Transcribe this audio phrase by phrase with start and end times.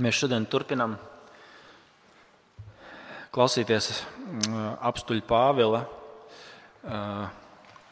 [0.00, 0.94] Mēs šodien turpinām
[3.34, 5.82] klausīties mm, apstuļu Pāvila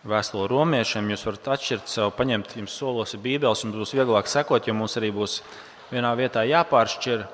[0.08, 1.10] vēstuli romiešiem.
[1.12, 5.12] Jūs varat atšķirt sev, paņemt jums solos bībeles, un būs vieglāk sekot, jo mums arī
[5.12, 5.42] būs
[5.90, 7.26] vienā vietā jāpāršķir.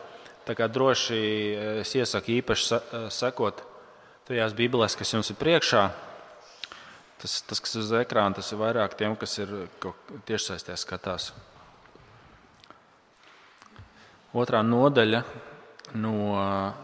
[0.45, 1.23] Tā kā droši
[1.85, 2.83] es iesaku īpaši
[3.15, 3.63] sekot
[4.27, 5.87] tajās bībelēs, kas jums ir priekšā.
[7.23, 9.55] Tas, tas kas uz ekrāna, tas ir vairāk tiem, kas ir
[10.27, 11.31] tiešsaistē skatās.
[14.35, 15.21] Otrā nodaļa
[15.95, 16.35] no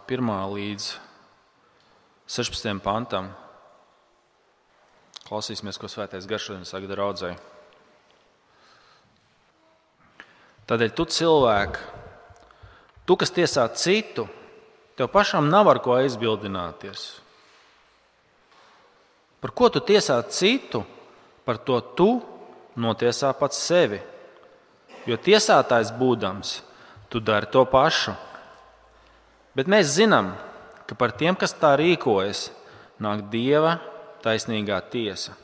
[0.07, 0.85] 1 līdz
[2.31, 3.33] 16 pantam.
[5.27, 7.41] Klausīsimies, ko Svētais Gars šodien saka draudzēji.
[10.71, 11.83] Tādēļ tu cilvēki,
[13.03, 14.29] tu, kas tiesā citu,
[14.95, 17.05] tev pašam nav ar ko aizbildināties.
[19.43, 20.85] Par ko tu tiesā citu,
[21.43, 22.11] par to tu
[22.79, 23.99] notiesā pats sevi.
[25.11, 26.61] Jo tiesātājs būdams,
[27.11, 28.15] tu dari to pašu.
[29.59, 30.33] Bet mēs zinām,
[30.87, 32.49] ka par tiem, kas tā rīkojas,
[33.03, 33.81] nāk Dieva
[34.23, 35.35] taisnīgā tiesa.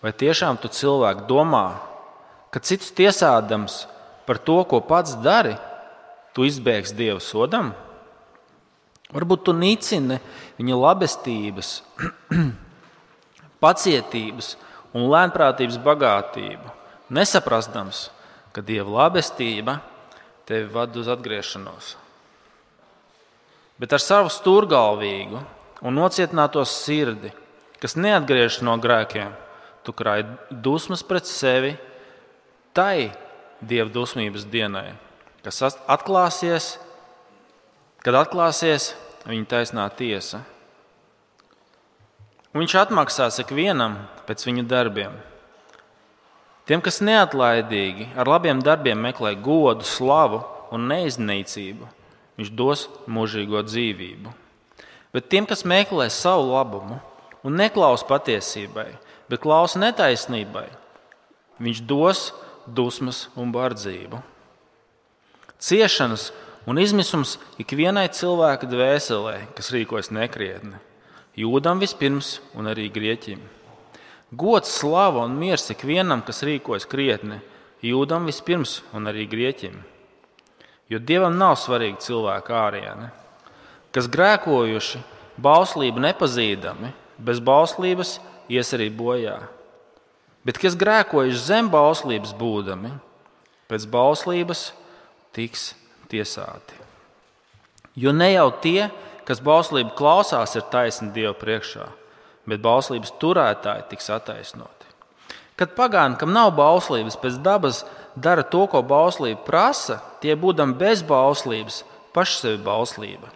[0.00, 1.76] Vai tiešām tu cilvēku domā,
[2.48, 3.84] ka cits tiesādams
[4.24, 5.56] par to, ko pats dari,
[6.32, 7.74] tu izbēgs Dieva sodam?
[9.12, 10.18] Varbūt tu nicini
[10.56, 11.70] viņa labestības,
[13.64, 14.54] pacietības
[14.96, 16.72] un lēnprātības bagātību,
[17.12, 18.08] nesaprastams,
[18.56, 19.78] ka Dieva labestība
[20.46, 21.94] tevi ved uz atgriešanos.
[23.76, 25.42] Bet ar savu stūrgalvīgu
[25.84, 27.32] un nocietināto sirdi
[27.80, 29.32] kas neatgriežas no grēkiem,
[29.84, 31.76] tu krāj dusmas pret sevi
[32.76, 33.12] tai
[33.60, 34.96] dieva dusmības dienai,
[35.44, 36.76] kas atklāsies,
[38.04, 38.94] kad atklāsies
[39.26, 40.42] viņa taisnā tiesa.
[42.54, 45.16] Un viņš atmaksās ikvienam pēc viņa darbiem.
[46.66, 50.40] Tiem, kas neatlaidīgi ar labiem darbiem meklē godu, slavu
[50.74, 51.86] un neiznīcību,
[52.38, 54.32] viņš dos mūžīgo dzīvību.
[55.14, 56.98] Bet tiem, kas meklē savu labumu,
[57.46, 58.88] un neklaus patiesībai,
[59.30, 60.66] bet klausa netaisnībai,
[61.62, 62.26] viņš dos
[62.66, 64.18] dusmas un bardzību.
[65.62, 66.32] Ciešanas
[66.66, 70.82] un izmisums ikvienai cilvēka dvēselē, kas rīkojas nekrietni,
[71.38, 73.55] jūdam vispirms un arī grieķim.
[74.34, 77.38] Gods, slava un miers ikvienam, kas rīkojas krietni,
[77.84, 79.76] jūdam vispirms un arī grieķim.
[80.90, 83.10] Jo dievam nav svarīgi cilvēka āriene,
[83.94, 85.02] kas grēkojuši,
[85.42, 88.16] bauslību nepazīdami, bez bauslības
[88.50, 89.38] ies arī bojā.
[90.46, 92.92] Bet kas grēkojuši zem bauslības būdami,
[93.70, 94.68] pēc bauslības
[95.34, 95.72] tiks
[96.10, 96.78] tiesāti.
[97.98, 98.88] Jo ne jau tie,
[99.26, 101.88] kas bauslību klausās, ir taisni Dieva priekšā,
[102.46, 104.90] bet bauslības turētāji tiks attaisnoti.
[105.56, 107.84] Kad pagāni, kam nav bauslības, pēc dabas
[108.16, 111.82] dara to, ko bauslība prasa, tie būdami bez bauslības,
[112.16, 113.30] paši sevi bauslība.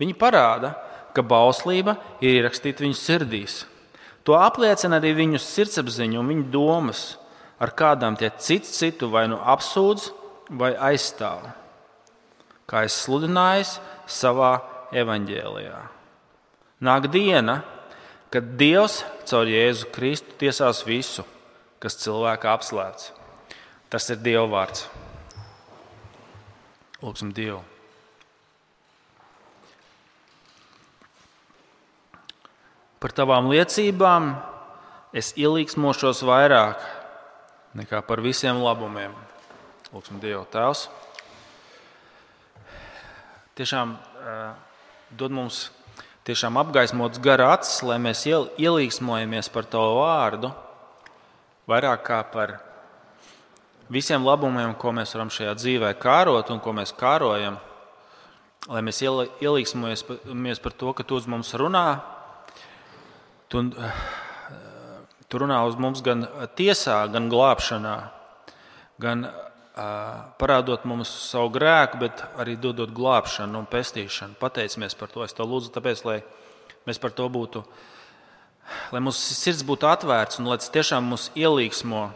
[0.00, 0.74] Viņi parāda,
[1.12, 3.62] ka bauslība ir ierakstīta viņu sirdīs.
[4.24, 7.02] To apliecina arī viņu sirdsapziņa un viņu domas,
[7.62, 10.08] ar kādām tie cits citu vai nu apsūdz
[10.58, 11.50] vai aizstāv.
[12.66, 13.76] Kā es sludināju
[14.08, 14.54] savā
[14.94, 15.80] evaņģēlijā.
[16.82, 17.81] Nāk diena, kad
[18.40, 21.26] Dievs caur Jēzu Kristu tiesās visu,
[21.82, 23.10] kas cilvēka apslēpts.
[23.92, 24.86] Tas ir Dieva vārds.
[27.02, 27.60] Lūksim Dievu!
[33.02, 34.30] Par tavām liecībām
[35.12, 36.80] es ielīgsmošos vairāk
[37.76, 39.12] nekā par visiem labumiem.
[39.92, 40.86] Lūksim, Dieva Tēvs.
[43.58, 44.54] Tiešām uh,
[45.18, 45.66] dod mums
[46.26, 50.52] tiešām apgaismots gara acis, lai mēs ielīgsmojamies par Tavu vārdu
[51.70, 52.56] vairāk kā par
[53.92, 57.58] visiem labumiem, ko mēs varam šajā dzīvē kārot un ko mēs kārojam.
[58.70, 62.00] Lai mēs ielīgsmojamies par to, ka Tu uz mums runā,
[63.50, 63.64] Tu,
[65.28, 66.24] tu runā uz mums gan
[66.56, 67.96] tiesā, gan glābšanā,
[69.02, 69.26] gan
[69.72, 74.36] parādot mums savu grēku, bet arī dodot glābšanu un pestīšanu.
[74.40, 75.24] Pateicamies par to.
[75.24, 76.18] Es to lūdzu, tāpēc, lai
[76.88, 77.64] mēs par to būtu,
[78.92, 82.10] lai mūsu sirds būtu atvērts un lai tas tiešām mūs ielīgsmo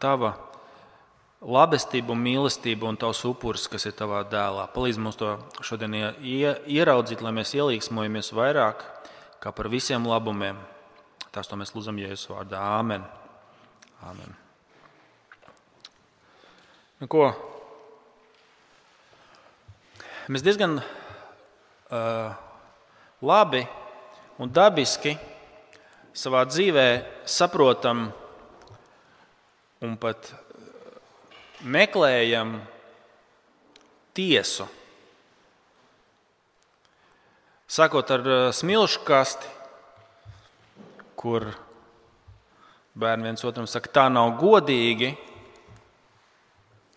[0.00, 0.34] tava
[1.44, 4.68] labestība un mīlestība un tavs upuris, kas ir tavā dēlā.
[4.72, 5.34] Palīdz mums to
[5.66, 8.86] šodien ieraudzīt, lai mēs ielīgsmojamies vairāk
[9.44, 10.62] kā par visiem labumiem.
[11.34, 12.62] Tas to mēs lūdzam Jēzus vārdā.
[12.78, 13.04] Āmen.
[14.06, 14.43] Āmen.
[17.04, 17.26] Nu, ko?
[20.32, 22.30] Mēs diezgan uh,
[23.20, 23.60] labi
[24.40, 25.12] un dabiski
[26.16, 26.84] savā dzīvē
[27.28, 28.06] saprotam
[29.84, 30.30] un pat
[31.76, 32.54] meklējam
[34.16, 34.64] tiesu.
[37.68, 39.52] Sākot ar smilšu kasti,
[41.20, 41.50] kur
[42.96, 45.12] bērni viens otram saka, tā nav godīgi,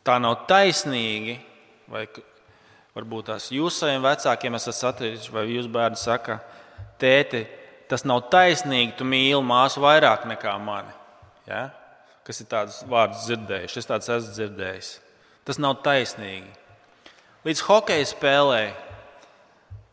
[0.07, 1.37] tā nav taisnīgi,
[1.91, 2.05] vai
[2.95, 6.39] varbūt tās jūs saviem vecākiem esat satījuši, vai jūs bērni saka,
[7.01, 7.43] tēti,
[7.91, 10.95] tas nav taisnīgi, tu mīli māsu vairāk nekā mani.
[11.47, 11.67] Ja?
[12.27, 13.79] Kas ir tādus vārdus dzirdējuši?
[13.79, 14.89] Es tādus esmu dzirdējis.
[15.47, 16.49] Tas nav taisnīgi.
[17.47, 18.63] Līdz hokeja spēlē,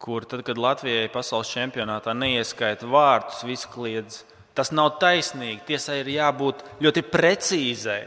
[0.03, 4.25] kur tad, kad Latvijai pasaules čempionātā neieskaita vārtus, visi kliedz,
[4.57, 5.63] tas nav taisnīgi.
[5.69, 8.03] Tiesai ir jābūt ļoti precīzai.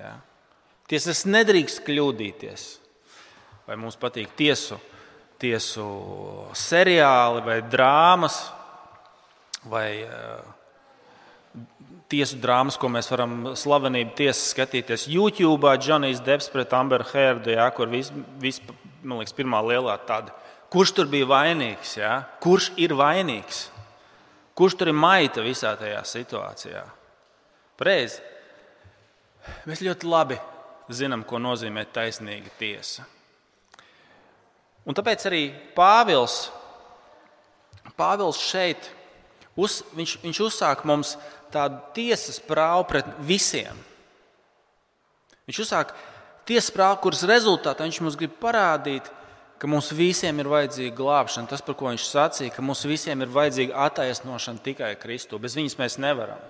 [0.00, 0.16] Ja?
[0.90, 2.62] Tiesas nedrīkst kļūdīties.
[3.68, 4.80] Vai mums patīk tiesu,
[5.38, 5.84] tiesu
[6.58, 8.40] seriāli vai drāmas,
[9.70, 10.40] vai uh,
[12.10, 17.70] tiesu drāmas, ko mēs varam slavenību tiesas skatīties YouTube, Džonijs Deps pret Amberu Hērdu, ja,
[17.76, 18.10] kur viss,
[18.42, 18.58] vis,
[19.04, 20.34] man liekas, pirmā lielā tāda.
[20.74, 21.96] Kurš tur bija vainīgs?
[22.02, 22.16] Ja?
[22.42, 23.68] Kurš ir vainīgs?
[24.58, 26.82] Kurš tur ir maita visā tajā situācijā?
[27.78, 28.18] Preiz.
[29.70, 30.36] Mēs ļoti labi
[30.96, 33.06] zinām, ko nozīmē taisnīga tiesa.
[34.88, 35.42] Un tāpēc arī
[35.76, 36.48] Pāvils,
[37.98, 38.88] Pāvils šeit
[39.58, 41.16] Uz, viņš, viņš uzsāk mums
[41.52, 43.76] tādu tiesas prāvu pret visiem.
[45.48, 45.94] Viņš uzsāk
[46.48, 49.08] tiesas prāvu, kuras rezultātā viņš mums grib parādīt,
[49.60, 51.50] ka mums visiem ir vajadzīga glābšana.
[51.50, 55.42] Tas, par ko viņš sacīja, ka mums visiem ir vajadzīga attaisnošana tikai Kristu.
[55.42, 56.40] Bez viņas mēs nevaram.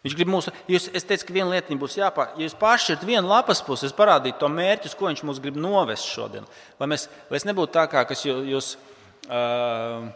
[0.00, 2.30] Viņš grib mums, jūs, es teicu, ka viena lieta būs jāpār.
[2.38, 5.58] Ja jūs pāršķirat vienu lapas pusi, es parādītu to mērķi, uz ko viņš mums grib
[5.60, 6.48] novest šodien.
[6.80, 8.40] Lai, mēs, lai es nebūtu tā, kā kas jūs.
[8.48, 8.70] jūs
[9.28, 10.08] uh,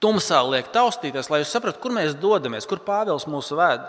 [0.00, 3.84] tumsā liek taustīties, lai jūs saprastu, kur mēs dodamies, kur Pāvils mūs ved.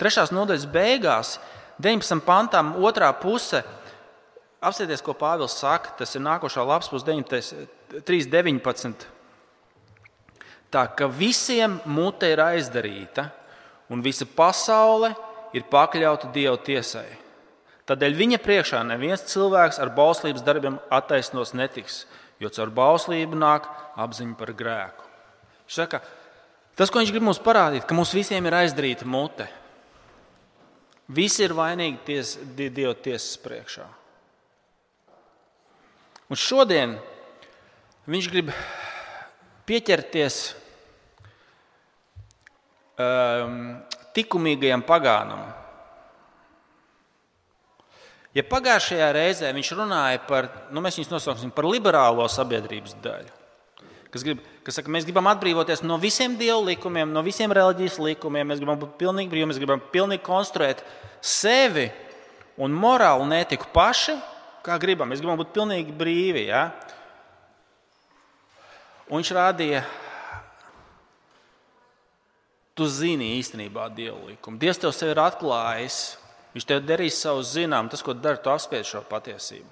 [0.00, 1.36] Trešās nodaļas beigās,
[1.82, 2.24] 19.
[2.26, 3.62] pantam, otrā puse.
[4.58, 5.94] Apsieties, ko Pāvils saka.
[6.00, 9.06] Tas ir nākošā lapas puse, 3.19.
[10.68, 13.30] Tā ka visiem mute ir aizdarīta,
[13.88, 15.14] un visa pasaule
[15.56, 17.08] ir pakļauta Dieva tiesai.
[17.88, 22.02] Tādēļ viņa priekšā neviens cilvēks ar bauslības darbiem attaisnos netiks,
[22.40, 25.06] jo caur bauslību nāk apziņa par grēku.
[25.64, 26.02] Viņš saka,
[26.76, 29.48] tas, ko viņš grib mums parādīt, ka mums visiem ir aizdarīta mute.
[31.08, 33.86] Visi ir vainīgi ties, Dieva tiesas priekšā.
[36.28, 36.98] Un šodien
[38.04, 38.52] viņš grib
[39.68, 40.42] pieķerties
[44.18, 45.46] likumīgajam pagānam.
[48.36, 53.32] Ja pagājušajā reizē viņš runāja par, nu, mēs viņus nosauksim par liberālo sabiedrības daļu,
[54.12, 58.50] kas, grib, kas saka, mēs gribam atbrīvoties no visiem dievu likumiem, no visiem reliģijas likumiem.
[58.50, 60.84] Mēs gribam būt pilnīgi brīvi, mēs gribam pilnīgi konstruēt
[61.24, 61.88] sevi
[62.60, 64.18] un morālu netiku paši,
[64.66, 65.08] kā gribam.
[65.10, 66.44] Mēs gribam būt pilnīgi brīvi.
[66.50, 66.68] Ja?
[69.08, 69.82] Un viņš rādīja,
[72.78, 74.60] tu zini īstenībā dievu likumu.
[74.62, 75.98] Dievs tev ir atklājis.
[76.54, 79.68] Viņš tev darīs savu zinām, tas, ko dara, tu apspied šo patiesību.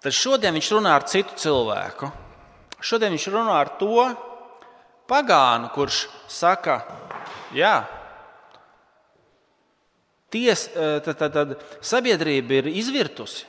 [0.00, 2.08] Tad šodien viņš runā ar citu cilvēku.
[2.80, 4.06] Šodien viņš runā ar to
[5.10, 6.78] pagānu, kurš saka,
[7.52, 7.82] jā,
[10.30, 13.44] ties, e, tad, tad, tad sabiedrība ir izvirtusi.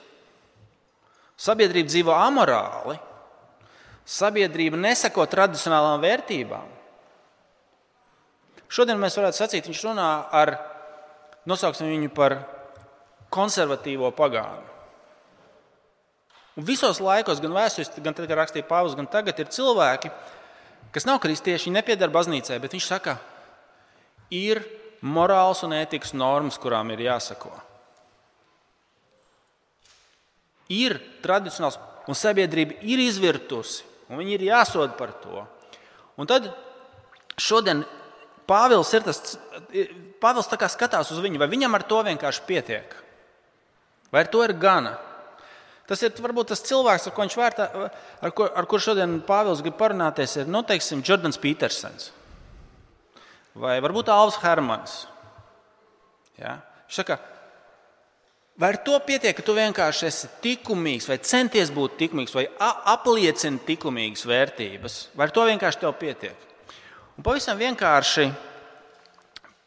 [1.42, 2.98] Sabiedrība dzīvo amorāli.
[4.06, 6.81] Sabiedrība nesako tradicionālām vērtībām.
[8.72, 10.54] Šodien mēs varētu sacīt, viņš runā ar,
[11.50, 12.38] nosauksim viņu par
[13.32, 14.70] konservatīvo pagānu.
[16.60, 20.12] Un visos laikos, gan vēsturiski, gan tad, kad rakstīja Pāvils, gan tagad ir cilvēki,
[20.96, 23.18] kas nav kristieši, viņi nepiedara baznīcai, bet viņš saka,
[24.36, 24.64] ir
[25.02, 27.54] morāls un ētikas normas, kurām ir jāsako.
[30.72, 35.44] Ir tradicionāls, un sabiedrība ir izvirtusi, un viņi ir jāsod par to.
[36.20, 36.52] Un tad
[37.40, 37.84] šodien
[38.52, 39.38] Pāvils ir tas,
[40.22, 42.96] Pāvils skatās uz viņu, vai viņam ar to vienkārši pietiek,
[44.12, 44.98] vai ar to ir gana.
[45.88, 47.68] Tas ir varbūt tas cilvēks, ar ko viņš vērtā,
[48.22, 52.12] ar, ko, ar kur šodien Pāvils grib parunāties, ir nu, teiksim, Jordans Petersons
[53.58, 54.94] vai varbūt Alvis Hermans.
[56.40, 56.60] Ja?
[56.92, 57.18] Saka,
[58.60, 63.62] vai ar to pietiek, ka tu vienkārši esi likumīgs, vai centies būt likumīgs, vai apliecini
[63.68, 66.48] likumīgas vērtības, vai ar to vienkārši tev pietiek?
[67.18, 68.30] Un pavisam vienkārši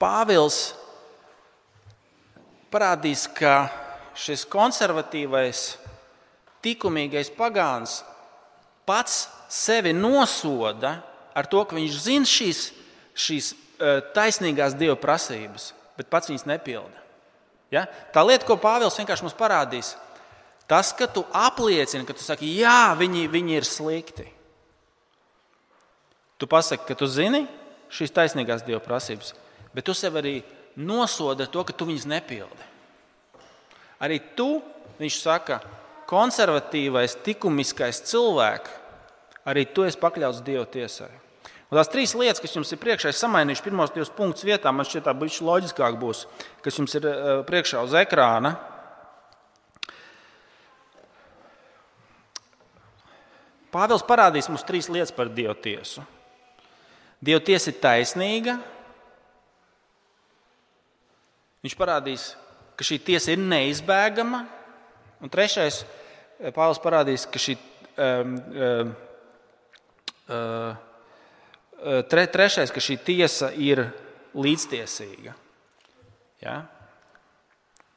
[0.00, 0.74] Pāvils
[2.72, 3.70] parādīs, ka
[4.18, 5.62] šis konservatīvais
[6.64, 8.00] likumīgais pagāns
[8.88, 10.96] pats sevi nosoda
[11.36, 12.62] ar to, ka viņš zina šīs,
[13.14, 13.56] šīs e,
[14.16, 17.04] taisnīgās dieva prasības, bet pats viņas nepilda.
[17.72, 17.84] Ja?
[18.12, 19.94] Tā lieta, ko Pāvils vienkārši mums parādīs,
[20.66, 24.24] Tas, ka tu apliecini, ka tu saki, jā, viņi, viņi ir slikti.
[26.38, 27.44] Tu pasaki, ka tu zini
[27.94, 29.32] šīs taisnīgās dieva prasības,
[29.74, 30.40] bet tu sev arī
[30.76, 32.70] nosodi to, ka tu viņus nepildi.
[34.02, 34.58] Arī tu,
[34.98, 35.60] viņš saka,
[36.10, 38.80] konservatīvais, likumiskais cilvēks,
[39.48, 41.10] arī tu esi pakļauts Dieva tiesai.
[41.70, 44.70] Un tās trīs lietas, kas jums ir priekšā, ir samainījušas pirmos divus punktus vietā.
[44.72, 46.24] Man šķiet, tā būs loģiskāk, būs,
[46.62, 48.54] kas jums ir eh, priekšā uz ekrāna.
[53.74, 56.04] Pāvils parādīs mums trīs lietas par Dieva tiesu.
[57.24, 58.58] Dieva tiesa ir taisnīga.
[61.64, 62.24] Viņš parādīs,
[62.76, 64.42] ka šī tiesa ir neizbēgama.
[65.24, 65.84] Un trešais,
[66.40, 67.56] eh, Pāvils parādīs, ka šī
[67.96, 68.90] um, um,
[70.28, 73.86] uh, tre, trešais, ka šī tiesa ir
[74.34, 75.32] līdztiesīga.
[76.42, 76.58] Ja?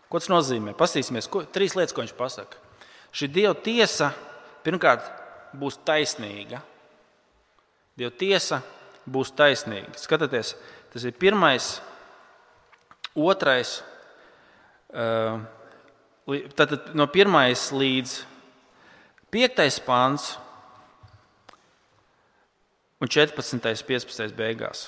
[0.08, 0.72] Ko tas nozīmē?
[0.78, 2.64] Paskatīsimies, ko, trīs lietas, ko viņš pasaka.
[3.12, 4.14] Šī Dieva tiesa
[4.64, 5.12] pirmkārt
[5.58, 6.62] būs taisnīga.
[7.98, 8.62] Dieva tiesa
[9.08, 9.96] būs taisnīga.
[10.00, 10.54] Skatieties,
[10.94, 11.78] tas ir pirmais,
[13.16, 13.80] otrais,
[16.58, 18.20] tātad no pirmais līdz
[19.34, 20.36] piektais pāns
[23.02, 23.84] un 14.
[23.88, 24.36] 15.
[24.38, 24.88] beigās.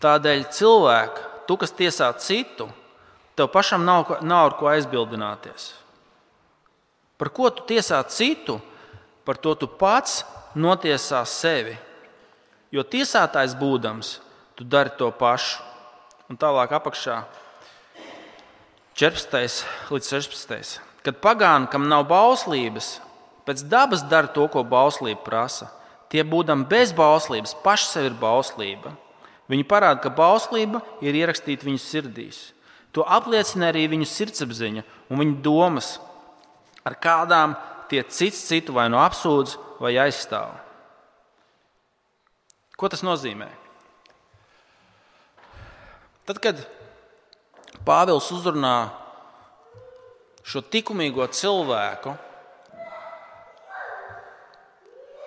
[0.00, 2.70] Tādēļ cilvēku, tu, kas tiesā citu,
[3.36, 5.74] tev pašam nav, nav ar ko aizbildināties.
[7.20, 8.56] Par ko tu tiesā citu,
[9.28, 10.22] par to tu pats
[10.54, 11.76] notiesā sevi.
[12.70, 14.18] Jo tiesātājs būdams,
[14.54, 15.62] tu dari to pašu.
[16.30, 17.24] Un tālāk apakšā
[18.94, 19.64] 14.
[19.90, 20.78] līdz 16.
[21.02, 22.98] Kad pagāni, kam nav bauslības,
[23.48, 25.70] pēc dabas dara to, ko bauslība prasa.
[26.10, 28.92] Tie, būdami bez bauslības, paši sev ir bauslība.
[29.50, 32.40] Viņi parāda, ka bauslība ir ierakstīta viņu sirdīs.
[32.94, 35.94] To apliecina arī viņu sirdsapziņa un viņu domas,
[36.86, 37.54] ar kādām
[37.90, 40.54] tie cits citu vai nu no apsūdz vai aizstāv.
[42.78, 43.50] Ko tas nozīmē?
[46.24, 46.64] Tad, kad
[47.84, 48.90] Pāvils uzrunā
[50.46, 52.14] šo likumīgo cilvēku,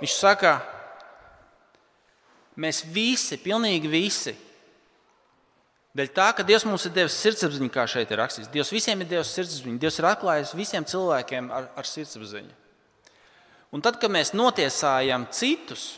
[0.03, 0.57] Viņš saka,
[2.59, 4.33] mēs visi, pilnīgi visi,
[5.97, 8.51] dēļ tā, ka Dievs mums ir devis sirdsapziņu, kā šeit ir rakstīts.
[8.53, 9.79] Dievs visiem ir devis sirdsapziņu.
[9.81, 12.53] Dievs ir atklājis visiem cilvēkiem ar, ar sirdsapziņu.
[13.73, 15.97] Un tad, kad mēs notiesājam citus,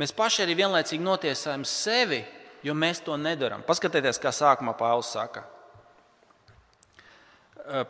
[0.00, 2.24] mēs paši arī vienlaicīgi notiesājam sevi,
[2.66, 3.62] jo mēs to nedarām.
[3.66, 5.46] Paskatieties, kā sākumā Pāvils saka.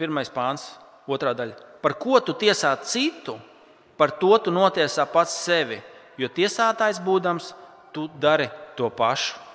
[0.00, 0.70] Pirmais pāns,
[1.08, 1.56] otrā daļa.
[1.84, 3.36] Par ko tu tiesā citu?
[3.96, 5.80] par to tu notiesā pats sevi,
[6.20, 7.52] jo tiesātājs būdams,
[7.92, 9.45] tu dari to pašu.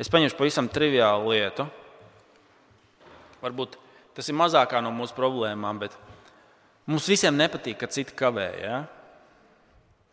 [0.00, 1.66] Es paņemšu pavisam triviālu lietu.
[3.42, 3.78] Varbūt
[4.16, 5.94] tas ir mazākā no mūsu problēmām, bet
[6.90, 8.48] mums visiem nepatīk, ka citi kavē.
[8.62, 8.82] Ja?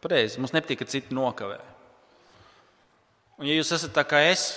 [0.03, 1.59] Pareizi, mums nepatīk, ka citi nokavē.
[3.39, 4.55] Un, ja jūs esat tā kā es,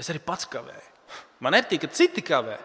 [0.00, 0.88] es arī pats kavēju.
[1.44, 2.58] Man nepatīk, ka citi kavē.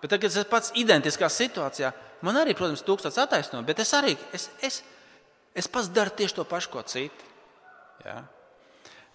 [0.00, 1.90] Bet, tad, kad es esmu pats identiskā situācijā,
[2.24, 4.80] Man arī, protams, tūkstots attaisnojumu, bet es arī es, es,
[5.56, 7.28] es pats daru tieši to pašu, ko citi.
[8.04, 8.20] Ja?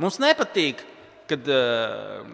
[0.02, 0.82] Mums nepatīk,
[1.30, 2.26] kad uh,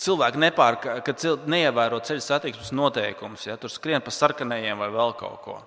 [0.00, 5.14] cilvēki nepārka, kad cil, neievēro ceļu satiksmes noteikumus, ja tur skrien pa sarkanajiem vai vēl
[5.20, 5.58] kaut ko.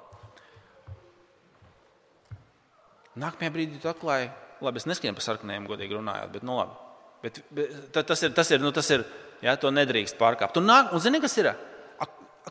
[3.20, 4.32] Nākamajā brīdī tu atklāji,
[4.66, 6.80] labi, es neskrienu pa sarkanajiem, godīgi runājot, bet, nu, labi.
[7.24, 9.06] Bet, bet tas ir, tas ir, nu, tas ir,
[9.46, 10.58] ja, to nedrīkst pārkāpt.
[10.60, 11.54] Un, nāk, un zini, kas ir?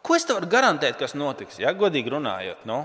[0.01, 1.59] Ko es tev varu garantēt, kas notiks?
[1.61, 2.85] Ja, godīgi runājot, nu?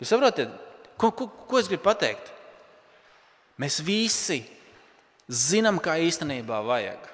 [0.00, 0.50] jūs saprotat,
[0.98, 2.32] ko, ko, ko es gribu pateikt?
[3.62, 4.40] Mēs visi
[5.28, 7.10] zinām, kā īstenībā vajag.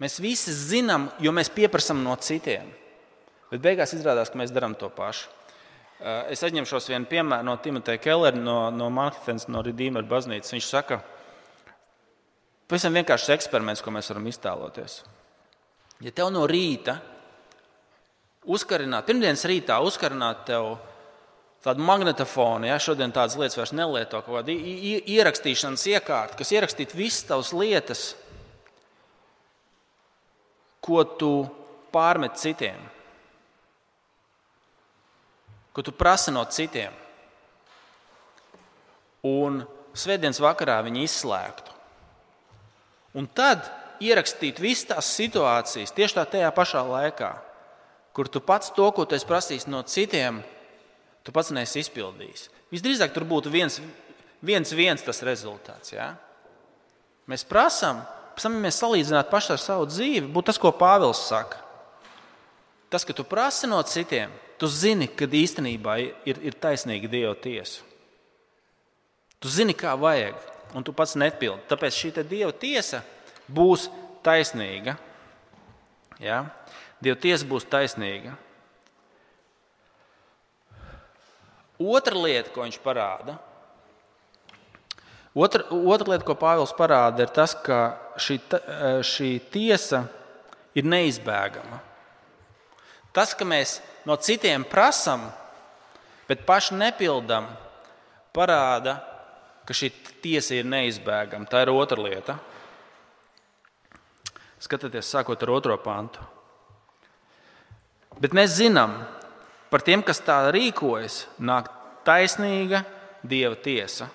[0.00, 2.70] Mēs visi zinām, jo mēs pieprasām no citiem.
[3.50, 5.28] Bet beigās izrādās, ka mēs darām to pašu.
[6.00, 10.54] Eh, es aizņemšos vienu piemēru no Timoteja Kellera, no, no Manhetenas, no Rīdīmera baznīcas.
[10.54, 11.02] Viņš saka,
[12.70, 15.02] pavisam vienkāršs eksperiments, ko mēs varam iztēloties.
[16.00, 16.96] Ja tev no rīta
[18.48, 20.78] uzkarināt, pirmdienas rītā uzkarināt tev
[21.64, 27.26] tādu magnetofonu, ja šodien tādas lietas vairs nelieto, kaut kādu ierakstīšanas iekārtu, kas ierakstītu visas
[27.28, 28.04] tavas lietas,
[30.80, 31.32] ko tu
[31.92, 32.80] pārmet citiem,
[35.76, 36.96] ko tu prasi no citiem.
[39.28, 39.60] Un
[39.92, 41.76] svētdienas vakarā viņi izslēgtu.
[43.20, 43.66] Un tad
[44.00, 47.30] ierakstīt visas tās situācijas tieši tā tajā pašā laikā,
[48.16, 50.40] kur tu pats to, ko tu esi prasījis no citiem,
[51.30, 52.48] tu pats neesi izpildījis.
[52.74, 53.78] Visdrīzāk tur būtu viens,
[54.42, 55.94] viens, viens tas rezultāts.
[55.94, 56.12] Ja?
[57.30, 58.02] Mēs prasām
[58.40, 61.58] Pēc tam, ja mēs salīdzinātu pašu ar savu dzīvi, būtu tas, ko Pāvils saka.
[62.88, 67.84] Tas, ka tu prasi no citiem, tu zini, ka īstenībā ir, ir taisnīga Dieva tiesa.
[69.44, 70.40] Tu zini, kā vajag,
[70.72, 71.66] un tu pats nepildi.
[71.68, 73.02] Tāpēc šī Dieva tiesa
[73.44, 73.90] būs
[74.24, 74.96] taisnīga.
[76.16, 76.46] Ja?
[76.96, 78.38] Dieva tiesa būs taisnīga.
[81.80, 83.38] Otra lieta, ko viņš parāda,
[85.32, 88.36] otra, otra lieta, ko Pāvils parāda, ir tas, ka šī,
[89.06, 90.04] šī tiesa
[90.76, 91.80] ir neizbēgama.
[93.16, 95.24] Tas, ka mēs no citiem prasām,
[96.28, 97.48] bet paši nepildām,
[98.36, 99.00] parāda,
[99.66, 99.90] ka šī
[100.22, 101.48] tiesa ir neizbēgama.
[101.50, 102.36] Tā ir otra lieta.
[104.60, 106.22] Skatieties, sākot ar otro pantu.
[108.20, 108.98] Bet mēs zinām,
[109.70, 111.70] par tiem, kas tā rīkojas, nāk
[112.06, 112.82] taisnīga
[113.22, 114.10] dieva tiesa.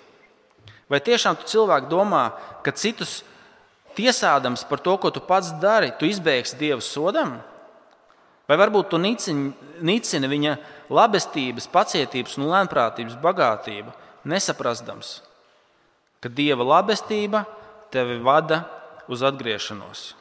[0.92, 2.28] Vai tiešām tu cilvēki domā,
[2.62, 3.24] ka citus
[3.98, 7.40] tiesādams par to, ko tu pats dari, tu izbēgsi dieva sodam?
[8.46, 9.50] Vai varbūt tu nicini,
[9.82, 10.58] nicini viņa
[10.94, 13.94] labestības, pacietības un lēnprātības bagātību,
[14.30, 15.18] nesaprastams,
[16.22, 17.46] ka dieva labestība
[17.94, 18.62] tevi vada
[19.10, 20.12] uz atgriešanos.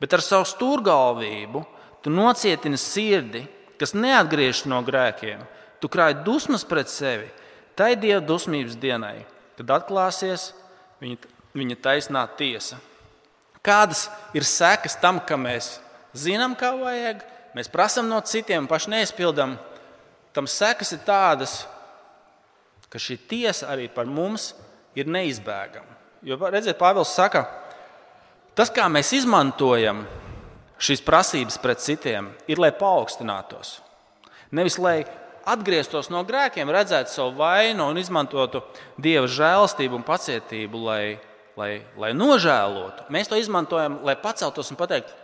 [0.00, 1.64] Bet ar savu stūrgalvību
[2.04, 3.42] tu nocietini sirdi,
[3.80, 5.40] kas neatgriežas no grēkiem.
[5.80, 7.30] Tu krāj dusmas pret sevi,
[7.72, 9.24] tai dieva dusmības dienai,
[9.56, 10.50] kad atklāsies
[11.00, 12.76] viņa, viņa taisnā tiesa.
[13.64, 14.06] Kādas
[14.36, 15.78] ir sekas tam, ka mēs
[16.16, 17.24] zinām, kā vajag,
[17.56, 19.56] mēs prasām no citiem, paši neizpildām,
[20.36, 21.62] tam sekas ir tādas,
[22.92, 24.52] ka šī tiesa arī par mums
[24.98, 25.96] ir neizbēgama.
[26.26, 27.46] Jo, redziet, Pāvils saka,
[28.52, 30.04] tas, kā mēs izmantojam
[30.80, 33.78] šīs prasības pret citiem, ir lai paaugstinātos.
[34.50, 35.04] Nevis lai
[35.48, 38.62] atgrieztos no grēkiem, redzētu savu vainu un izmantotu
[39.00, 41.04] dieva žēlastību un pacietību, lai,
[41.60, 43.08] lai, lai nožēlotu.
[43.12, 45.14] Mēs to izmantojam, lai paceltos un pateiktu,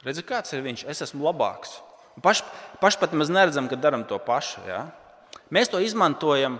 [0.00, 0.86] Redzi, kāds ir viņš?
[0.88, 1.76] Es esmu labāks.
[2.24, 2.44] Paši
[2.80, 4.62] paš pat mēs neredzam, ka darām to pašu.
[4.64, 4.86] Ja?
[5.52, 6.56] Mēs to izmantojam,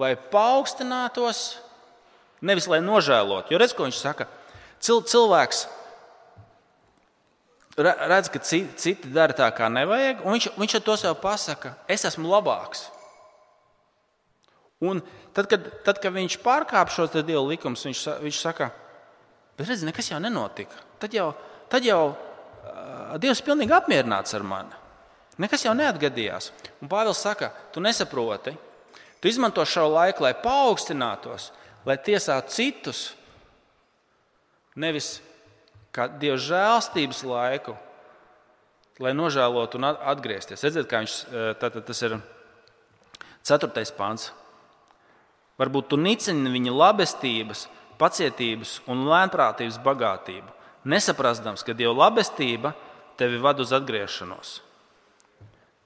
[0.00, 1.60] lai paaugstinātos,
[2.42, 3.54] nevis lai nožēlotu.
[3.54, 4.26] Jo redz, ko viņš saka.
[4.82, 5.68] Cil, cilvēks
[7.76, 12.30] redz, ka citi, dara tā, kā nevajag, un viņš, viņš to sev pasaka, es esmu
[12.30, 12.88] labāks.
[14.80, 15.02] Un
[15.36, 18.70] tad, kad, tad, kad viņš pārkāpj šos dievu likumus, viņš, viņš saka,
[19.58, 20.80] bet redz, nekas jau nenotika.
[21.00, 21.30] Tad jau,
[21.72, 22.02] tad jau
[23.18, 24.76] Dievs ir pilnīgi apmierināts ar mani.
[25.40, 26.50] Nekas jau neatgadījās.
[26.82, 28.52] Un Pāvils saka, tu nesaproti.
[29.20, 31.50] Tu izmanto šo laiku, lai paaugstinātos,
[31.88, 33.00] lai tiesātu citus,
[34.80, 35.18] nevis
[35.94, 37.76] kā Dieva žēlstības laiku,
[39.00, 40.62] lai nožēlotu un atgriezties.
[40.66, 41.16] Redziet, kā viņš
[41.62, 42.18] tātad tas ir
[43.46, 43.84] 4.
[43.96, 44.30] pāns.
[45.60, 47.66] Varbūt tu nicini viņa labestības,
[48.00, 50.48] pacietības un lēnprātības bagātību,
[50.88, 52.72] nesaprastams, ka Dieva labestība
[53.20, 54.54] tevi ved uz atgriešanos.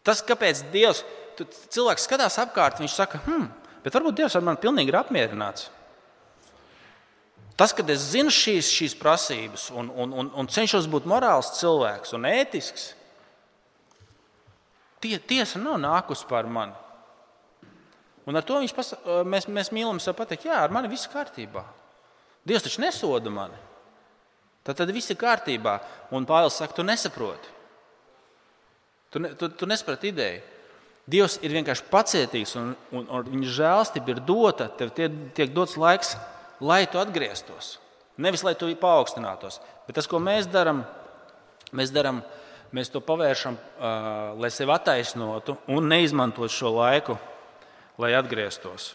[0.07, 1.03] Tas, kāpēc Dievs,
[1.75, 3.49] cilvēks skatās apkārt, viņš saka, hmm,
[3.83, 5.71] bet varbūt Dievs ar mani pilnīgi ir apmierināts.
[7.57, 12.17] Tas, kad es zinu šīs, šīs prasības un, un, un, un cenšos būt morāls cilvēks
[12.17, 12.89] un ētisks,
[15.05, 16.75] tie, tiesa nav nākusi par mani.
[18.25, 21.63] Un ar to pasa, mēs, mēs mīlam sev pateikt, jā, ar mani viss kārtībā.
[22.45, 23.61] Dievs taču nesoda mani.
[24.65, 25.77] Tad, tad viss ir kārtībā.
[26.17, 27.53] Un Pāvils saka, tu nesaproti.
[29.13, 30.41] Tu, ne, tu, tu nesaproti ideju.
[31.05, 34.71] Dievs ir vienkārši pacietīgs un, un, un viņa žēlstība ir dota.
[34.73, 36.15] Tev tie, tiek dots laiks,
[36.61, 37.79] lai tu atgrieztos.
[38.21, 39.59] Nevis lai tu paaugstinātos.
[39.87, 40.85] Bet tas, ko mēs darām,
[41.75, 42.23] mēs, daram,
[42.75, 47.19] mēs to pavēršam, uh, lai sevi attaisnotu un neizmantotu šo laiku,
[47.99, 48.93] lai atgrieztos.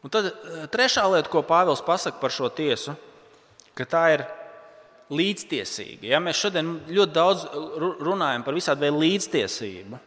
[0.00, 0.30] Un tad
[0.72, 2.94] trešā lieta, ko Pāvils pasaka par šo tiesu,
[3.76, 4.24] ka tā ir
[5.12, 6.08] līdztiesīga.
[6.14, 6.20] Ja?
[6.22, 7.44] Mēs šodien ļoti daudz
[8.00, 10.00] runājam par visādi veidu līdztiesību.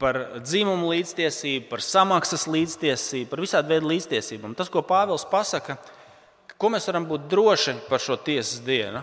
[0.00, 4.50] Par dzimumu līdztiesību, par samaksas līdztiesību, par visādi veidu līdztiesību.
[4.50, 5.78] Un tas, ko Pāvils pasaka,
[6.60, 9.00] ko mēs varam būt droši par šo tiesas dienu,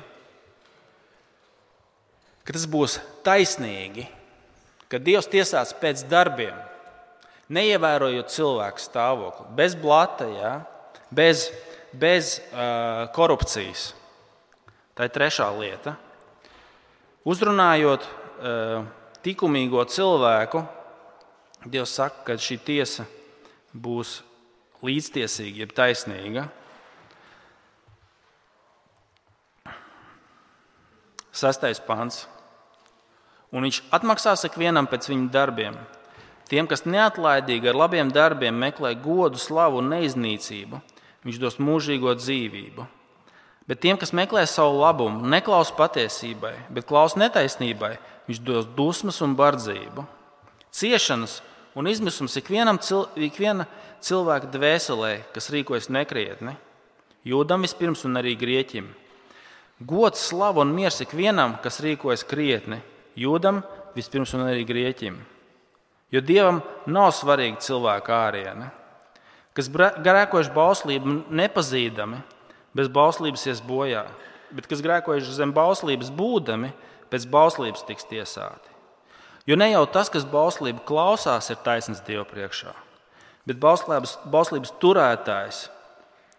[2.44, 4.06] ka tas būs taisnīgi,
[4.92, 6.54] ka Dievs tiesās pēc darbiem
[7.54, 10.54] neievērojot cilvēku stāvokli, bez blata, ja?
[11.14, 11.48] bez,
[11.94, 13.92] bez uh, korupcijas.
[14.94, 15.96] Tā ir trešā lieta.
[17.26, 18.86] Uzrunājot uh,
[19.26, 20.64] likumīgo cilvēku,
[21.64, 23.06] Dievs saka, ka šī tiesa
[23.72, 24.18] būs
[24.84, 26.48] līdztiesīga, jeb taisnīga.
[31.34, 32.26] Sastais pants.
[33.54, 35.78] Un viņš atmaksās ikvienam pēc viņa darbiem.
[36.52, 40.82] Tiem, kas neatlaidīgi ar labiem darbiem meklē godu, slavu un neiznīcību,
[41.24, 42.86] viņš dos mūžīgo dzīvību.
[43.70, 47.96] Bet tiem, kas meklē savu labumu, neklaus patiesībai, bet klaus netaisnībai,
[48.28, 50.04] viņš dos dusmas un bardzību.
[50.76, 51.40] Ciešanas
[51.76, 53.66] un izmisums ikvienam cil, ikviena
[54.04, 56.56] cilvēka dvēselē, kas rīkojas nekrietni,
[57.28, 58.90] jūdam vispirms un arī grieķim.
[59.84, 62.80] Gods, slava un miers ikvienam, kas rīkojas krietni,
[63.20, 63.64] jūdam
[63.96, 65.18] vispirms un arī grieķim.
[66.14, 68.70] Jo dievam nav svarīga cilvēka āriene,
[69.58, 72.22] kas grēkojuši bauslību nepazīdami,
[72.74, 74.06] bez bauslības ies bojā,
[74.54, 76.70] bet kas grēkojuši zem bauslības būdami,
[77.10, 78.73] pēc bauslības tiks tiesāti.
[79.48, 82.72] Jo ne jau tas, kas bauslību klausās, ir taisnīgs Dieva priekšā,
[83.50, 85.66] bet bauslības, bauslības turētājs,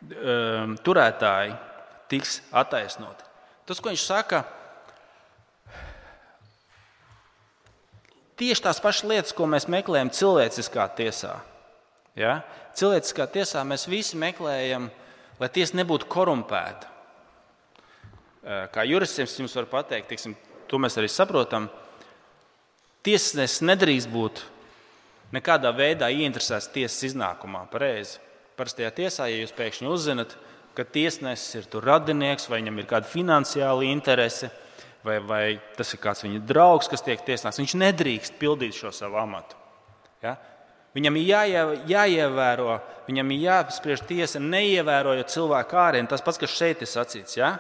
[0.09, 1.53] um, turētāji
[2.09, 3.29] tiks attaisnoti.
[3.69, 4.43] Tas, ko viņš saka,
[8.41, 11.37] tieši tās pašas lietas, ko mēs meklējam cilvēciskā tiesā.
[12.19, 12.41] Ja?
[12.77, 14.89] Cilvēciskā tiesā mēs visi meklējam,
[15.41, 16.91] lai tiesa nebūtu korumpēta.
[18.75, 20.35] Kā jurists jums var pateikt, tiksim,
[20.69, 21.71] to mēs arī saprotam.
[23.05, 24.41] Tiesnesis nedrīkst būt
[25.35, 27.67] nekādā veidā ieinteresēts tiesas iznākumā.
[27.73, 28.21] Pareizi.
[28.57, 30.37] Parastajā tiesā, ja jūs pēkšņi uzzinat,
[30.79, 34.51] ka tiesnesis ir tur radinieks vai viņam ir kāda finansiāla interese,
[35.05, 35.43] vai, vai
[35.77, 39.59] tas ir kāds viņa draugs, kas tiek tiesāts, viņš nedrīkst pildīt šo savu amatu.
[40.23, 40.37] Ja?
[40.95, 41.33] Viņam ir
[41.91, 46.09] jāievēro, viņam ir jāapspriež tiesa, neievērojot cilvēku ārienu.
[46.11, 47.57] Tas pats, kas šeit ir sacīts, ja?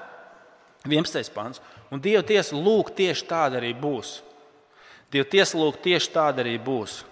[0.86, 1.32] 11.
[1.34, 1.62] pants.
[1.90, 4.20] Un Dieva tiesa lūk, tieši tāda arī būs.
[5.12, 7.02] Dieva tiesa lūk, tieši tāda arī būs.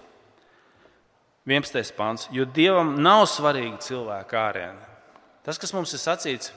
[1.47, 1.93] 11.
[1.97, 2.29] pants.
[2.31, 4.91] Jo Dievam nav svarīga cilvēka āriena.
[5.43, 6.53] Tas, kas mums ir sacīts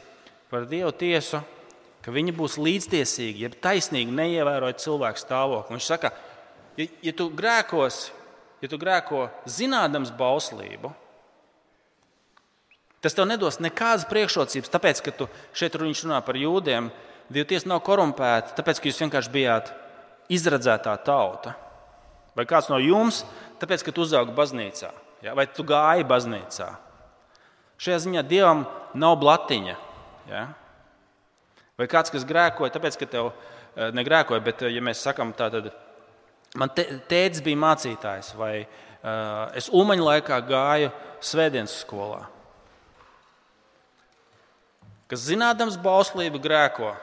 [0.51, 1.41] par Dieva tiesu,
[2.05, 5.73] ka viņi būs līdztiesīgi, jeb taisnīgi neievērojot cilvēku stāvokli.
[5.73, 6.11] Viņš saka,
[6.77, 8.11] ja, ja tu grēkos,
[8.61, 10.93] ja tu grēko zinādams bauslību,
[13.01, 16.91] tas tev nedos nekādas priekšrocības, tāpēc, ka tu šeit runā par jūdiem.
[17.25, 19.73] Dieva tiesa nav korumpēta, tāpēc, ka jūs vienkārši bijāt
[20.31, 21.55] izredzētā tauta.
[22.35, 23.23] Vai kāds no jums,
[23.61, 24.91] tāpēc, ka tu uzaugi baznīcā,
[25.23, 25.35] ja?
[25.37, 26.69] vai tu gāji baznīcā?
[27.79, 29.75] Šajā ziņā Dievam nav blatiņa.
[30.31, 30.45] Ja?
[31.79, 35.49] Vai kāds, kas grēkoja, tāpēc, ka tev eh, negrēkoja, bet, eh, ja mēs sakām tā,
[35.51, 35.71] tad
[36.55, 42.21] man te, tēvs bija mācītājs, vai uh, es umaņa laikā gāju svētdienas skolā.
[45.11, 46.93] Kas zinādams bauslību grēko,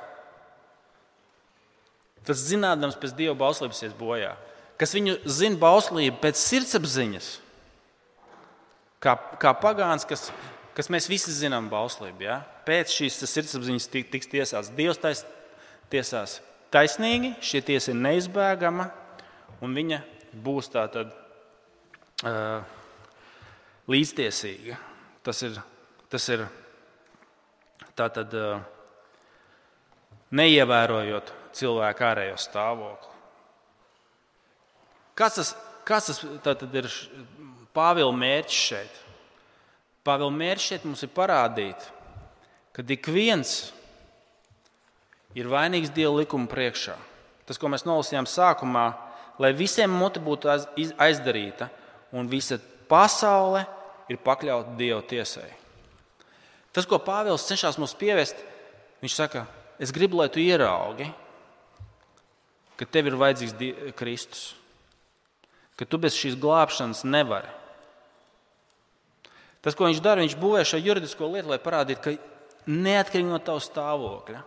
[2.27, 4.35] tas zinādams pēc Dieva bauslības ies bojā.
[4.81, 7.29] Kas viņu zina bauslību pēc sirdsapziņas,
[9.03, 10.31] kā, kā pagāns, kas
[10.77, 12.25] kas mēs visi zinām bauslību.
[12.25, 12.41] Ja?
[12.67, 14.73] Pēc šīs sirdsapziņas tiks tiesāts.
[14.77, 15.25] Dievs tais,
[15.93, 16.41] tiesās
[16.73, 18.89] taisnīgi, šī tiesa ir neizbēgama,
[19.65, 20.01] un viņa
[20.45, 21.13] būs tā tad
[22.25, 22.65] uh,
[23.93, 24.79] līdztiesīga.
[25.23, 25.61] Tas ir,
[26.11, 26.47] tas ir
[27.99, 28.65] tā tad uh,
[30.33, 33.13] neievērojot cilvēku ārējo stāvokli.
[35.19, 35.53] Kāds tas,
[35.87, 36.09] kāds
[36.45, 36.89] tas ir
[37.73, 38.97] Pāvila mērķis šeit?
[40.05, 41.87] Pāvila mērķis šeit mums ir parādīt,
[42.77, 43.73] ka ik viens
[45.39, 46.97] ir vainīgs Dieva likuma priekšā.
[47.49, 48.87] Tas, ko mēs nolasījām sākumā,
[49.41, 50.51] lai visiem muti būtu
[51.01, 51.69] aizdarīta
[52.13, 53.65] un visa pasaule
[54.13, 55.49] ir pakļauta Dieva tiesai.
[56.73, 58.39] Tas, ko Pāvils cenšas mums pievest,
[59.05, 59.45] viņš saka,
[59.83, 61.09] es gribu, lai tu ieraugi,
[62.81, 64.53] ka tev ir vajadzīgs Kristus,
[65.77, 67.51] ka tu bez šīs glābšanas nevari.
[69.63, 73.63] Tas, ko viņš dara, viņš būvē šo juridisko lietu, lai parādītu, ka neatkarīgi no tava
[73.63, 74.43] stāvokļa,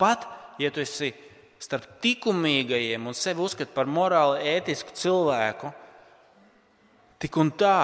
[0.00, 0.26] pat
[0.60, 1.14] ja tu esi
[1.58, 5.72] starp likumīgajiem un sevi uzskati par morāli ētisku cilvēku,
[7.18, 7.80] tik un tā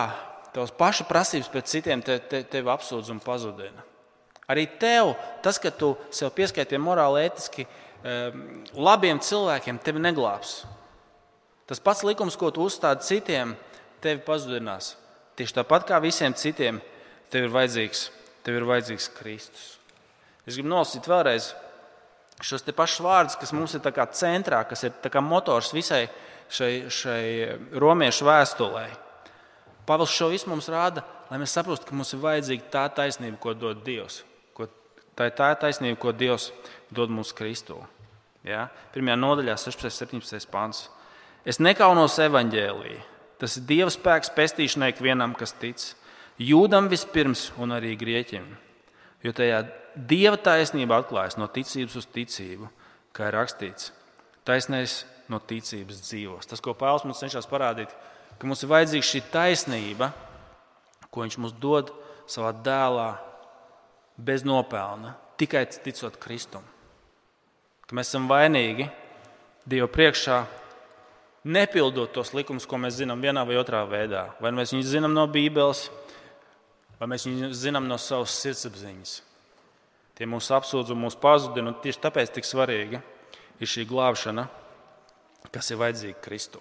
[0.55, 3.83] tavs paša prasības pret citiem te, te, tevi apsūdz un pazudina.
[4.50, 7.72] Arī tev tas, ka tu sev pieskaiti morāli ētiski um,
[8.75, 10.64] labiem cilvēkiem, tevi neglābs.
[11.64, 13.55] Tas pats likums, ko tu uzstādi citiem,
[14.05, 14.95] tevi pazudinās.
[15.38, 16.83] Tieši tāpat kā visiem citiem,
[17.33, 18.09] tev ir vajadzīgs,
[18.45, 19.71] tev ir vajadzīgs Kristus.
[20.45, 21.55] Es gribu nolasīt vēlreiz
[22.45, 23.81] šos pašus vārdus, kas mums ir
[24.12, 26.09] centrā, kas ir motors visai
[26.53, 27.25] šai, šai
[27.73, 28.85] romiešu vēstulē.
[29.88, 33.55] Pāvils šo visu mums rāda, lai mēs saprotu, ka mums ir vajadzīga tā taisnība, ko
[33.55, 34.23] dod Dievs.
[35.14, 36.50] Tā ir tā taisnība, ko Dievs
[36.94, 37.79] dod mums Kristū.
[38.46, 38.68] Ja?
[38.94, 40.14] Pirmajā nodaļā, 16.
[40.18, 40.50] un 17.
[40.50, 40.87] pāns.
[41.46, 43.03] Es nekaunos evaņģēlīju
[43.44, 45.83] Tas ir Dieva spēks pestīšanai ikvienam, kas tic.
[46.40, 48.46] Jūdam vispirms un arī grieķim.
[49.24, 52.70] Jo tajā Dieva taisnība atklājas no ticības uz ticību,
[53.14, 53.90] kā ir rakstīts.
[54.48, 56.48] Taisnais no ticības dzīvos.
[56.50, 57.92] Tas, ko Pāvils mums cenšas parādīt,
[58.38, 60.11] ka mums ir vajadzīga šī taisnība,
[61.12, 61.92] ko Viņš mums dod
[62.27, 63.12] savā dēlā,
[64.16, 66.64] bez nopelna, tikai ticot Kristum.
[67.85, 68.88] Ka mēs esam vainīgi
[69.64, 70.42] Dieva priekšā,
[71.48, 74.27] nepildot tos likumus, ko mēs zinām vienā vai otrā veidā.
[74.44, 75.87] Vai mēs viņus zinām no Bībeles,
[77.00, 79.14] vai mēs viņus zinām no savas sirdsapziņas.
[80.14, 83.00] Tie mūs apsūdz un mūs pazudina, un tieši tāpēc tik svarīga
[83.57, 84.44] ir šī glābšana,
[85.55, 86.61] kas ir vajadzīga Kristū.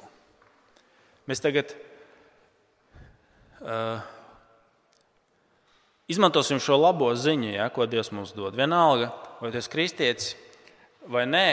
[1.27, 1.75] Mēs tagad
[3.61, 3.99] uh,
[6.11, 8.55] izmantosim šo labo ziņu, ja, ko Dievs mums dod.
[8.57, 9.11] Vienalga,
[9.41, 10.33] vai tas ir kristietis
[11.09, 11.47] vai nē,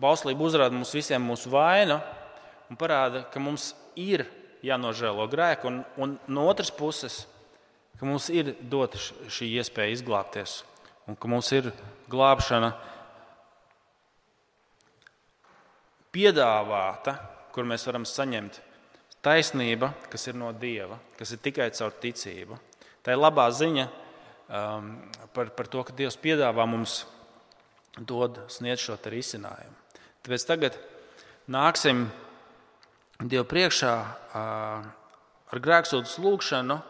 [0.00, 1.98] bauslība uzrāda mums visiem mūsu vainu
[2.70, 4.26] un parāda, ka mums ir
[4.64, 7.24] jānožēlo grēku, un, un no otras puses,
[7.98, 10.62] ka mums ir dota šī iespēja izglābties,
[11.10, 11.70] un ka mums ir
[12.10, 12.72] glābšana
[16.14, 17.18] piedāvāta
[17.54, 18.58] kur mēs varam saņemt
[19.24, 22.58] taisnība, kas ir no Dieva, kas ir tikai caur ticību.
[23.04, 24.90] Tā ir labā ziņa um,
[25.36, 27.02] par, par to, ka Dievs piedāvā mums
[27.98, 29.76] dod sniedz šo risinājumu.
[30.24, 30.78] Tāpēc tagad
[31.48, 32.06] nāksim
[33.24, 34.86] Dievu priekšā uh,
[35.54, 36.80] ar grēksūdas lūgšanu,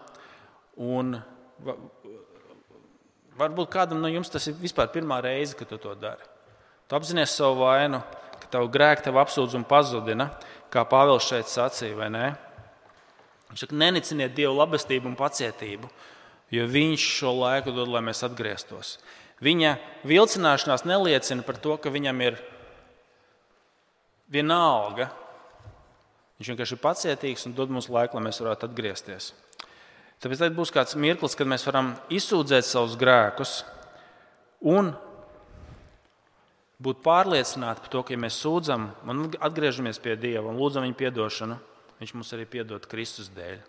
[0.81, 1.18] un
[1.66, 1.75] va,
[3.38, 6.25] varbūt kādam no jums tas ir vispār pirmā reize, kad tu to dari.
[6.88, 8.01] Tu apzinājies savu vainu,
[8.40, 10.31] ka tavu grēku tev apsūdz un pazudina
[10.75, 12.27] kā Pāvils šeit sacīja, vai ne?
[13.51, 15.91] Viņš saka, neniciniet Dievu labestību un pacietību,
[16.55, 18.97] jo Viņš šo laiku dod, lai mēs atgrieztos.
[19.45, 22.39] Viņa vilcināšanās neliecina par to, ka viņam ir
[24.31, 25.11] vienalga.
[26.39, 29.33] Viņš vienkārši ir pacietīgs un dod mums laiku, lai mēs varētu atgriezties.
[30.23, 33.59] Tāpēc tad būs kāds mirklis, kad mēs varam izsūdzēt savus grēkus
[34.65, 34.95] un
[36.83, 41.13] būt pārliecināti par to, ka, ja mēs sūdzam un atgriežamies pie Dieva un lūdzam viņa
[41.13, 41.61] atdošanu,
[42.01, 43.61] Viņš mums arī piedod Kristus dēļ.